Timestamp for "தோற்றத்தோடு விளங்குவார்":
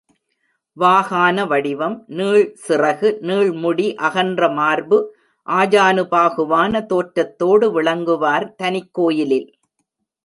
6.85-8.47